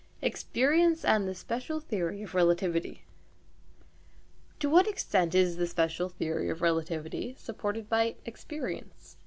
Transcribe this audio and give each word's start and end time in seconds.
EXPERIENCE 0.23 1.05
AND 1.05 1.27
THE 1.27 1.35
SPECIAL 1.35 1.81
THEORY 1.81 2.23
OF 2.23 2.33
RELATIVITY 2.33 3.03
To 4.59 4.67
what 4.67 4.87
extent 4.87 5.35
is 5.35 5.57
the 5.57 5.67
special 5.67 6.09
theory 6.09 6.49
of 6.49 6.63
relativity 6.63 7.35
supported 7.37 7.87
by 7.87 8.15
experience? 8.25 9.17